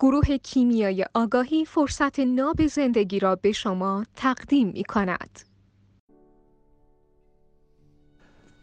گروه 0.00 0.36
کیمیای 0.36 1.04
آگاهی 1.14 1.64
فرصت 1.64 2.20
ناب 2.20 2.66
زندگی 2.66 3.18
را 3.18 3.36
به 3.36 3.52
شما 3.52 4.04
تقدیم 4.16 4.68
می 4.68 4.84
کند. 4.84 5.40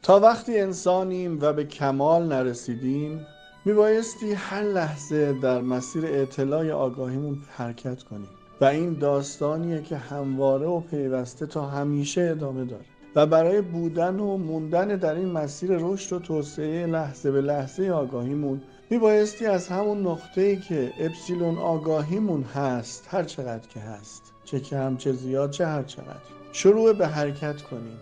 تا 0.04 0.20
وقتی 0.20 0.60
انسانیم 0.60 1.40
و 1.42 1.54
به 1.54 1.66
کمال 1.66 2.28
نرسیدیم 2.28 3.28
میبایستی 3.66 4.34
هر 4.34 4.62
لحظه 4.62 5.34
در 5.34 5.62
مسیر 5.62 6.06
اطلاع 6.06 6.72
آگاهیمون 6.72 7.38
حرکت 7.58 8.04
کنیم 8.04 8.30
و 8.62 8.66
این 8.66 8.94
داستانیه 8.94 9.82
که 9.82 9.98
همواره 9.98 10.66
و 10.66 10.80
پیوسته 10.80 11.46
تا 11.46 11.68
همیشه 11.68 12.22
ادامه 12.22 12.66
داره 12.66 12.86
و 13.16 13.26
برای 13.26 13.62
بودن 13.62 14.20
و 14.20 14.38
موندن 14.38 14.88
در 14.88 15.16
این 15.16 15.32
مسیر 15.32 15.70
رشد 15.72 16.16
و 16.16 16.20
توسعه 16.20 16.86
لحظه 16.86 17.32
به 17.32 17.42
لحظه 17.42 17.90
آگاهیمون 17.90 18.62
میبایستی 18.90 19.46
از 19.46 19.68
همون 19.68 20.08
نقطه 20.08 20.42
ای 20.42 20.58
که 20.58 20.94
اپسیلون 21.00 21.58
آگاهیمون 21.58 22.44
هست 22.44 23.08
هر 23.10 23.24
چقدر 23.24 23.68
که 23.68 23.80
هست. 23.80 24.34
چه 24.46 24.60
کم 24.60 24.98
چه 24.98 25.12
زیاد 25.12 25.52
چه 25.52 25.66
هر 25.66 25.84
چقدر. 25.84 26.36
شروع 26.52 26.94
به 26.94 27.08
حرکت 27.08 27.62
کنیم 27.62 27.98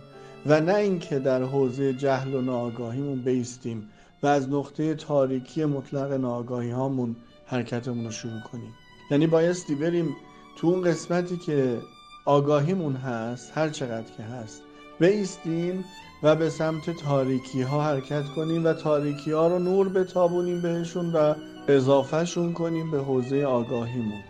و 0.46 0.60
نه 0.60 0.74
اینکه 0.74 1.18
در 1.18 1.42
حوزه 1.42 1.92
جهل 1.92 2.34
و 2.34 2.40
ناآگاهیمون 2.40 3.22
بیستیم 3.22 3.88
و 4.22 4.26
از 4.26 4.48
نقطه 4.48 4.94
تاریکی 4.94 5.64
مطلق 5.64 6.12
ناآگاهی 6.12 6.70
هامون 6.70 7.16
حرکتمون 7.46 8.04
رو 8.04 8.10
شروع 8.10 8.40
کنیم. 8.52 8.74
یعنی 9.10 9.26
بایستی 9.26 9.74
بریم 9.74 10.16
تو 10.56 10.66
اون 10.66 10.82
قسمتی 10.82 11.36
که 11.36 11.78
آگاهیمون 12.24 12.96
هست 12.96 13.52
هر 13.54 13.68
چقدر 13.68 14.12
که 14.16 14.22
هست 14.22 14.62
بیستیم 15.00 15.84
و 16.22 16.36
به 16.36 16.50
سمت 16.50 16.90
تاریکی 16.90 17.62
ها 17.62 17.82
حرکت 17.82 18.24
کنیم 18.36 18.64
و 18.64 18.72
تاریکی 18.72 19.32
ها 19.32 19.48
رو 19.48 19.58
نور 19.58 19.88
بتابونیم 19.88 20.60
بهشون 20.60 21.12
و 21.12 21.34
اضافهشون 21.68 22.52
کنیم 22.52 22.90
به 22.90 22.98
حوزه 22.98 23.44
آگاهیمون 23.44 24.22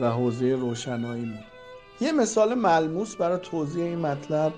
و 0.00 0.10
حوزه 0.10 0.54
روشناییمون. 0.54 1.38
یه 2.00 2.12
مثال 2.12 2.54
ملموس 2.54 3.16
برای 3.16 3.38
توضیح 3.42 3.84
این 3.84 3.98
مطلب 3.98 4.52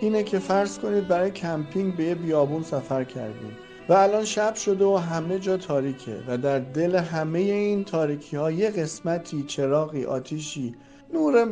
اینه 0.00 0.22
که 0.22 0.38
فرض 0.38 0.78
کنید 0.78 1.08
برای 1.08 1.30
کمپینگ 1.30 1.96
به 1.96 2.04
یه 2.04 2.14
بیابون 2.14 2.62
سفر 2.62 3.04
کردیم 3.04 3.56
و 3.88 3.92
الان 3.92 4.24
شب 4.24 4.54
شده 4.54 4.84
و 4.84 4.96
همه 4.96 5.38
جا 5.38 5.56
تاریکه 5.56 6.16
و 6.28 6.38
در 6.38 6.58
دل 6.58 6.96
همه 6.96 7.38
این 7.38 7.84
تاریکی 7.84 8.36
ها 8.36 8.50
یه 8.50 8.70
قسمتی 8.70 9.42
چراغی 9.42 10.04
آتیشی 10.04 10.74
نور 11.14 11.48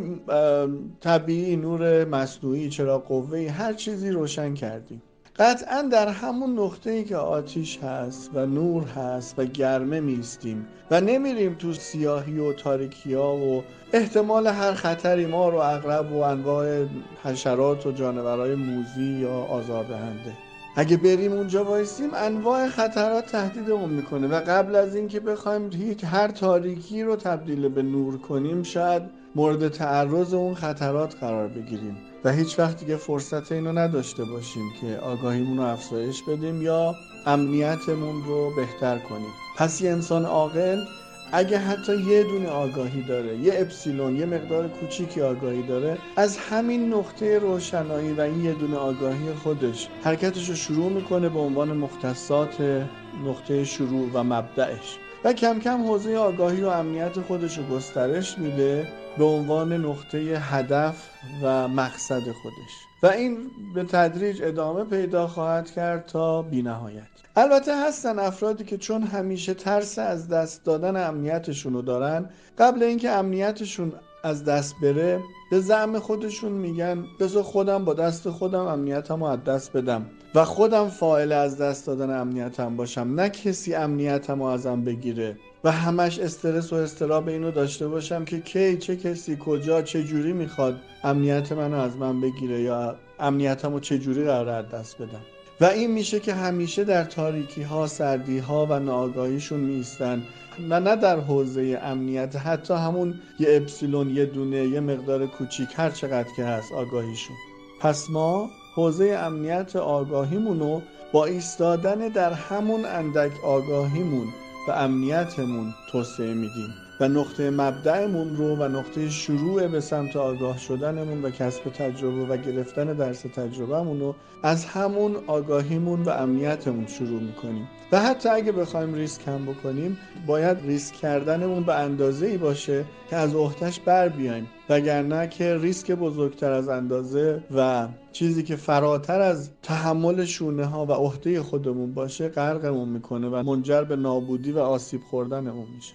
طبیعی 1.01 1.57
نور 1.57 2.05
مصنوعی 2.05 2.69
چراغ 2.69 3.05
قوه 3.05 3.51
هر 3.51 3.73
چیزی 3.73 4.11
روشن 4.11 4.55
کردیم. 4.55 5.03
قطعا 5.39 5.83
در 5.83 6.09
همون 6.09 6.59
نقطه 6.59 6.91
ای 6.91 7.05
که 7.05 7.17
آتیش 7.17 7.79
هست 7.79 8.31
و 8.35 8.47
نور 8.47 8.83
هست 8.83 9.35
و 9.39 9.45
گرمه 9.45 10.01
میستیم 10.01 10.67
و 10.91 11.01
نمیریم 11.01 11.55
تو 11.55 11.73
سیاهی 11.73 12.39
و 12.39 12.53
تاریکی 12.53 13.15
ها 13.15 13.37
و 13.37 13.63
احتمال 13.93 14.47
هر 14.47 14.73
خطری 14.73 15.27
ما 15.27 15.49
رو 15.49 15.59
اغرب 15.59 16.13
و 16.13 16.21
انواع 16.21 16.87
حشرات 17.23 17.87
و 17.87 17.93
جانورهای 17.93 18.55
موزی 18.55 19.21
یا 19.21 19.33
آزاردهنده. 19.33 20.33
اگه 20.77 20.97
بریم 20.97 21.33
اونجا 21.33 21.65
وایسیم 21.65 22.11
انواع 22.15 22.69
خطرات 22.69 23.27
تهدیدمون 23.27 23.91
می‌کنه 23.91 24.27
و 24.27 24.41
قبل 24.47 24.77
از 24.77 24.95
اینکه 24.95 25.21
بخوایم 25.21 25.71
هیچ 25.73 26.05
هر 26.05 26.29
تاریکی 26.29 27.03
رو 27.03 27.17
تبدیل 27.17 27.69
به 27.69 27.83
نور 27.83 28.19
کنیم 28.19 28.63
شاید 28.63 29.03
مورد 29.37 29.69
تعرض 29.69 30.35
اون 30.35 30.55
خطرات 30.55 31.15
قرار 31.21 31.49
بگیریم 31.49 31.97
و 32.25 32.33
هیچ 32.33 32.59
وقت 32.59 32.81
دیگه 32.81 32.97
فرصت 32.97 33.53
اینو 33.53 33.73
نداشته 33.73 34.25
باشیم 34.25 34.63
که 34.81 34.97
آگاهیمون 34.97 35.57
رو 35.57 35.63
افزایش 35.63 36.23
بدیم 36.23 36.63
یا 36.63 36.95
امنیتمون 37.27 38.25
رو 38.25 38.51
بهتر 38.57 38.99
کنیم. 38.99 39.31
پس 39.57 39.81
یه 39.81 39.91
انسان 39.91 40.25
عاقل 40.25 40.85
اگه 41.33 41.59
حتی 41.59 41.97
یه 41.97 42.23
دونه 42.23 42.49
آگاهی 42.49 43.03
داره 43.03 43.37
یه 43.37 43.53
اپسیلون 43.57 44.17
یه 44.17 44.27
مقدار 44.27 44.69
کوچیکی 44.69 45.21
آگاهی 45.21 45.63
داره 45.63 45.99
از 46.17 46.39
همین 46.39 46.95
نقطه 46.95 47.39
روشنایی 47.39 48.13
و 48.13 48.21
این 48.21 48.45
یه 48.45 48.53
دونه 48.53 48.77
آگاهی 48.77 49.33
خودش 49.43 49.89
حرکتش 50.05 50.49
رو 50.49 50.55
شروع 50.55 50.93
می‌کنه 50.93 51.29
به 51.29 51.39
عنوان 51.39 51.77
مختصات 51.77 52.87
نقطه 53.25 53.65
شروع 53.65 54.11
و 54.13 54.25
مبدعش 54.25 54.99
و 55.27 55.33
کم 55.33 55.59
کم 55.59 55.87
حوزه 55.87 56.17
آگاهی 56.17 56.61
و 56.61 56.69
امنیت 56.69 57.21
خودش 57.21 57.59
رو 57.59 57.65
گسترش 57.65 58.39
میده 58.39 58.89
به 59.19 59.25
عنوان 59.25 59.73
نقطه 59.73 60.19
هدف 60.19 61.11
و 61.43 61.69
مقصد 61.69 62.33
خودش. 62.33 62.73
و 63.03 63.07
این 63.07 63.39
به 63.75 63.85
تدریج 63.85 64.43
ادامه 64.43 64.85
پیدا 64.85 65.27
خواهد 65.27 65.71
کرد 65.71 66.07
تا 66.07 66.43
بینهایت. 66.43 67.03
البته 67.37 67.87
هستن 67.87 68.19
افرادی 68.19 68.65
که 68.65 68.77
چون 68.77 69.03
همیشه 69.03 69.55
ترس 69.55 69.99
از 69.99 70.29
دست 70.29 70.65
دادن 70.65 71.09
امنیتشون 71.09 71.73
رو 71.73 71.83
دارن 71.83 72.31
قبل 72.59 72.83
اینکه 72.83 73.11
امنیتشون 73.11 73.93
از 74.25 74.45
دست 74.45 74.75
بره 74.83 75.21
به 75.51 75.61
زعم 75.61 75.99
خودشون 75.99 76.53
میگن 76.53 77.05
بذار 77.21 77.43
خودم 77.43 77.85
با 77.85 77.95
دست 77.95 78.31
خودم 78.31 78.67
امنیتم 78.67 79.21
رو 79.21 79.25
از 79.25 79.45
دست 79.45 79.77
بدم. 79.77 80.07
و 80.37 80.45
خودم 80.45 80.89
فاعل 80.89 81.33
از 81.33 81.59
دست 81.59 81.87
دادن 81.87 82.21
امنیتم 82.21 82.77
باشم. 82.77 83.01
نه 83.01 83.29
کسی 83.29 83.75
امنیتم 83.75 84.39
رو 84.39 84.45
ازم 84.45 84.85
بگیره 84.85 85.37
و 85.65 85.71
همش 85.71 86.19
استرس 86.19 86.73
و 86.73 86.77
استراب 86.77 87.29
اینو 87.29 87.51
داشته 87.51 87.89
باشم 87.89 88.25
که 88.25 88.41
کی 88.41 88.77
چه 88.77 88.97
کسی 88.97 89.37
کجا 89.41 89.83
چه 89.83 90.03
جوری 90.03 90.33
می‌خواد 90.33 90.77
امنیت 91.05 91.53
منو 91.53 91.77
از 91.77 91.97
من 91.97 92.21
بگیره 92.21 92.61
یا 92.61 92.97
امنیتم 93.21 93.73
رو 93.73 93.81
چه 93.81 93.99
جوری 93.99 94.25
قرار 94.25 94.63
دست 94.63 95.03
بدم. 95.03 95.21
و 95.61 95.65
این 95.65 95.91
میشه 95.91 96.21
که 96.21 96.35
همیشه 96.35 96.85
در 96.85 97.05
تاریکی 97.05 97.63
ها 97.63 97.87
سردی 97.87 98.39
ها 98.39 98.67
و 98.71 98.79
ناآگاهیشون 98.79 99.61
میستن 99.61 100.23
و 100.71 100.81
نه 100.81 100.97
در 100.97 101.21
حوزه 101.21 101.81
امنیت 101.83 102.37
حتی 102.37 102.75
همون 102.75 103.15
یه 103.41 103.57
اپسیلون 103.57 104.17
یه 104.17 104.27
دونه 104.27 104.57
یه 104.57 104.81
مقدار 104.81 105.27
کوچیک 105.27 105.69
هر 105.77 105.91
چقدر 105.91 106.29
که 106.37 106.45
هست 106.45 106.73
آگاهیشون. 106.73 107.37
پس 107.81 108.11
ما 108.11 108.51
حوزه 108.77 109.05
امنیت 109.05 109.77
آگاهیمون 109.77 110.61
رو 110.61 110.83
با 111.13 111.25
ایستادن 111.25 112.09
در 112.09 112.33
همون 112.33 112.85
اندک 112.85 113.45
آگاهیمون 113.45 114.27
و 114.69 114.73
امنیتمون 114.73 115.75
توسعه 115.93 116.35
میدیم. 116.35 116.86
و 117.01 117.09
نقطه 117.09 117.51
مبدعمون 117.51 118.37
رو 118.37 118.57
و 118.57 118.69
نقطه 118.69 119.11
شروع 119.11 119.67
به 119.67 119.81
سمت 119.81 120.17
آگاه 120.17 120.59
شدنمون 120.59 121.23
و 121.23 121.31
کسب 121.31 121.71
تجربه 121.71 122.25
و 122.25 122.37
گرفتن 122.37 122.85
درس 122.85 123.21
تجربهمون 123.21 124.01
رو 124.01 124.15
از 124.43 124.65
همون 124.65 125.17
آگاهیمون 125.27 126.03
و 126.03 126.11
امنیتمون 126.11 126.87
شروع 126.87 127.21
می‌کنیم. 127.21 127.69
و 127.93 128.01
حتی 128.01 128.29
اگه 128.29 128.53
بخوایم 128.53 128.95
ریسک 128.95 129.29
هم 129.29 129.47
بکنیم 129.47 129.99
باید 130.27 130.59
ریسک 130.63 130.95
کردنمون 130.95 131.63
به 131.63 131.75
اندازه 131.75 132.27
ای 132.27 132.37
باشه 132.37 132.85
که 133.11 133.17
از 133.17 133.35
احتش 133.35 133.81
بر 133.81 134.09
بیایم. 134.09 134.49
وگرنه 134.69 135.29
که 135.29 135.59
ریسک 135.59 135.91
بزرگتر 135.91 136.53
از 136.53 136.69
اندازه 136.69 137.43
و 137.57 137.89
چیزی 138.13 138.43
که 138.43 138.57
فراتر 138.57 139.21
از 139.21 139.51
تحمل 139.63 140.25
شونه 140.25 140.65
ها 140.65 140.87
و 140.87 140.93
عهده 140.93 141.43
خودمون 141.43 141.95
باشه 141.95 142.29
غرقمون 142.29 142.89
می‌کنه 142.89 143.29
و 143.29 143.43
منجر 143.43 143.85
به 143.85 143.97
نابودی 143.97 144.53
و 144.53 144.59
آسیب 144.59 145.01
خوردنمون 145.11 145.67
میشه. 145.75 145.95